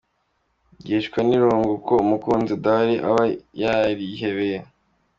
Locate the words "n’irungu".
1.23-1.69